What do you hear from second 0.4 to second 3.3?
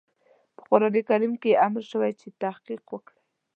په قرآن کريم کې امر شوی چې تحقيق وکړئ.